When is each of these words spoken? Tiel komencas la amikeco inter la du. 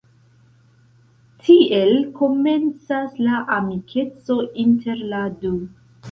Tiel 1.41 1.91
komencas 2.19 3.19
la 3.27 3.41
amikeco 3.57 4.39
inter 4.65 5.05
la 5.13 5.21
du. 5.45 5.53